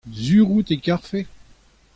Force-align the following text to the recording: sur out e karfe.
sur 0.23 0.45
out 0.55 0.67
e 0.73 0.77
karfe. 0.85 1.19